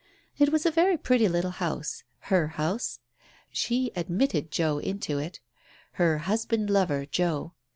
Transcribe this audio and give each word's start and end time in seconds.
It 0.39 0.49
was 0.51 0.65
a 0.65 0.71
very 0.71 0.97
pretty 0.97 1.27
little 1.27 1.51
house— 1.51 2.03
her 2.31 2.47
house. 2.57 3.01
She 3.51 3.91
admitted 3.95 4.49
Joe 4.49 4.79
into 4.79 5.19
it. 5.19 5.41
Her 5.91 6.17
husband 6.25 6.71
lover, 6.71 7.05
Joe. 7.05 7.53